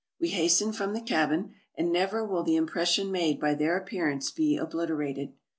[0.19, 4.57] We hastened from the cabin; and never will the impression made by their appearance be
[4.57, 5.33] obliterated.